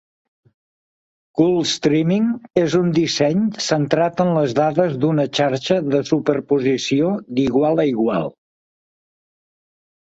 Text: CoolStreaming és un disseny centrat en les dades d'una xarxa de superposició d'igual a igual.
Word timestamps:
CoolStreaming 1.41 2.25
és 2.61 2.77
un 2.79 2.89
disseny 2.95 3.43
centrat 3.67 4.25
en 4.25 4.33
les 4.39 4.57
dades 4.61 4.97
d'una 5.05 5.29
xarxa 5.41 5.81
de 5.93 6.01
superposició 6.13 7.15
d'igual 7.39 7.85
a 7.87 7.91
igual. 7.95 8.37